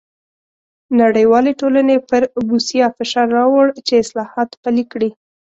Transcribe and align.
نړیوالې 1.01 1.51
ټولنې 1.61 1.97
پر 2.09 2.21
بوسیا 2.47 2.85
فشار 2.97 3.27
راووړ 3.37 3.65
چې 3.87 3.93
اصلاحات 4.03 4.49
پلي 4.63 4.83
کړي. 4.91 5.09